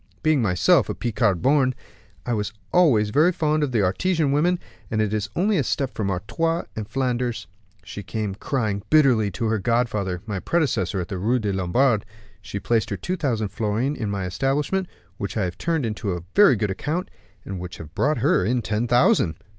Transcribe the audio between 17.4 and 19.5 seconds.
and which have brought her in ten thousand."